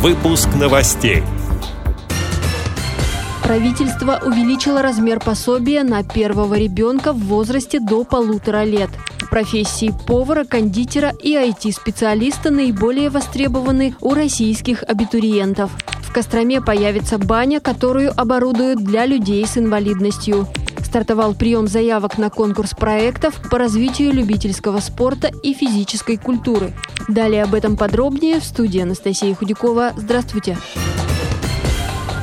[0.00, 1.24] Выпуск новостей.
[3.42, 8.90] Правительство увеличило размер пособия на первого ребенка в возрасте до полутора лет.
[9.28, 15.72] Профессии повара, кондитера и IT-специалиста наиболее востребованы у российских абитуриентов.
[16.02, 20.46] В Костроме появится баня, которую оборудуют для людей с инвалидностью.
[20.88, 26.72] Стартовал прием заявок на конкурс проектов по развитию любительского спорта и физической культуры.
[27.08, 29.92] Далее об этом подробнее в студии Анастасия Худякова.
[29.98, 30.56] Здравствуйте!
[30.56, 31.07] Здравствуйте!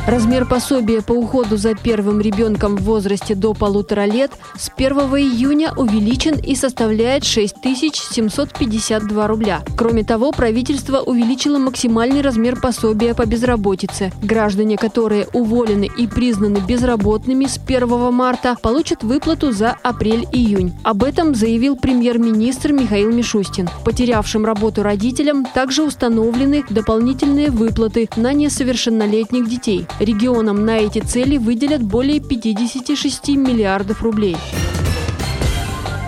[0.07, 5.73] Размер пособия по уходу за первым ребенком в возрасте до полутора лет с 1 июня
[5.75, 9.63] увеличен и составляет 6752 рубля.
[9.75, 14.11] Кроме того, правительство увеличило максимальный размер пособия по безработице.
[14.21, 20.73] Граждане, которые уволены и признаны безработными с 1 марта, получат выплату за апрель-июнь.
[20.83, 23.67] Об этом заявил премьер-министр Михаил Мишустин.
[23.83, 29.87] Потерявшим работу родителям также установлены дополнительные выплаты на несовершеннолетних детей.
[29.99, 34.35] Регионам на эти цели выделят более 56 миллиардов рублей.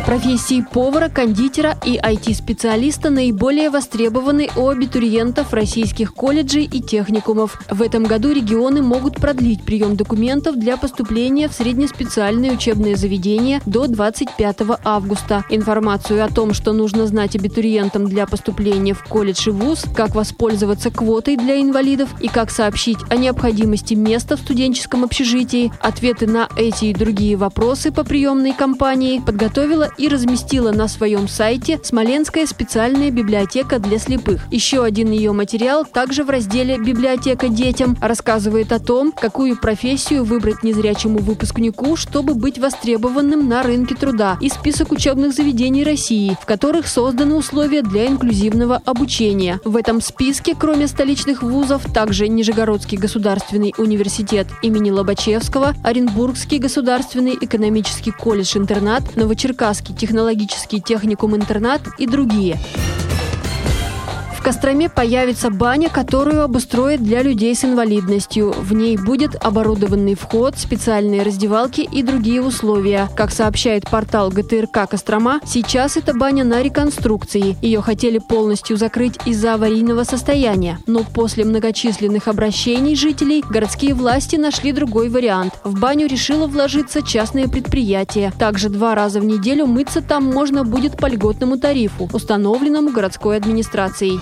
[0.08, 7.62] Профессии повара, кондитера и IT-специалиста наиболее востребованы у абитуриентов российских колледжей и техникумов.
[7.70, 13.88] В этом году регионы могут продлить прием документов для поступления в среднеспециальные учебные заведения до
[13.88, 15.44] 25 августа.
[15.50, 20.90] Информацию о том, что нужно знать абитуриентам для поступления в колледж и вуз, как воспользоваться
[20.90, 26.86] квотой для инвалидов и как сообщить о необходимости места в студенческом общежитии, ответы на эти
[26.86, 33.80] и другие вопросы по приемной кампании подготовила и разместила на своем сайте Смоленская специальная библиотека
[33.80, 34.42] для слепых.
[34.52, 40.64] Еще один ее материал также в разделе «Библиотека детям» рассказывает о том, какую профессию выбрать
[40.64, 46.88] незрячему выпускнику, чтобы быть востребованным на рынке труда и список учебных заведений России, в которых
[46.88, 49.60] созданы условия для инклюзивного обучения.
[49.64, 58.12] В этом списке, кроме столичных вузов, также Нижегородский государственный университет имени Лобачевского, Оренбургский государственный экономический
[58.12, 62.60] колледж-интернат, Новочеркасский технологический техникум-интернат и другие.
[64.48, 68.54] Костроме появится баня, которую обустроят для людей с инвалидностью.
[68.54, 73.10] В ней будет оборудованный вход, специальные раздевалки и другие условия.
[73.18, 77.58] Как сообщает портал ГТРК Кострома, сейчас эта баня на реконструкции.
[77.62, 80.80] Ее хотели полностью закрыть из-за аварийного состояния.
[80.88, 85.56] Но после многочисленных обращений жителей городские власти нашли другой вариант.
[85.66, 88.32] В баню решило вложиться частное предприятие.
[88.40, 94.22] Также два раза в неделю мыться там можно будет по льготному тарифу, установленному городской администрацией.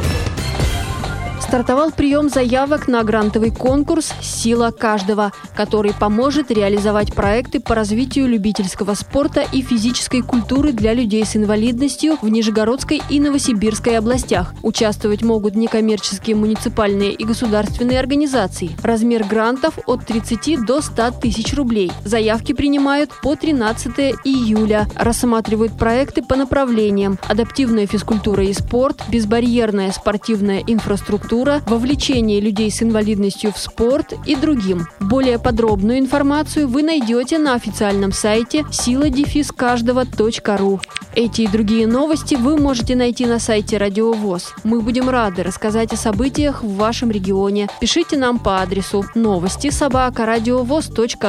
[1.51, 8.93] Стартовал прием заявок на грантовый конкурс «Сила каждого», который поможет реализовать проекты по развитию любительского
[8.93, 14.53] спорта и физической культуры для людей с инвалидностью в Нижегородской и Новосибирской областях.
[14.63, 18.71] Участвовать могут некоммерческие муниципальные и государственные организации.
[18.81, 21.91] Размер грантов от 30 до 100 тысяч рублей.
[22.05, 24.87] Заявки принимают по 13 июля.
[24.95, 32.83] Рассматривают проекты по направлениям адаптивная физкультура и спорт, безбарьерная спортивная инфраструктура, культура, вовлечение людей с
[32.83, 34.87] инвалидностью в спорт и другим.
[34.99, 40.79] Более подробную информацию вы найдете на официальном сайте сила-дефис каждого.ру.
[41.15, 44.53] Эти и другие новости вы можете найти на сайте Радио ВОЗ.
[44.63, 47.67] Мы будем рады рассказать о событиях в вашем регионе.
[47.79, 50.25] Пишите нам по адресу новости собака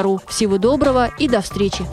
[0.03, 0.21] ру.
[0.28, 1.84] Всего доброго и до встречи!